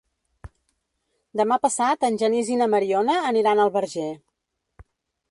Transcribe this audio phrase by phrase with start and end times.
[1.41, 4.09] Demà passat en Genís i na Mariona aniran al Verger.